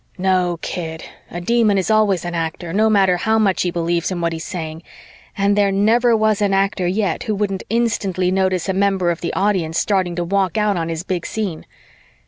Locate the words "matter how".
2.89-3.37